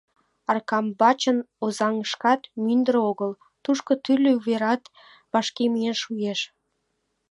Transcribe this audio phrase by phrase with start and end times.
[0.51, 3.31] Аркамбачын Озаҥышкат мӱндыр огыл,
[3.63, 4.83] тушко тӱрлӧ уверат
[5.31, 6.39] вашке миен шуэш.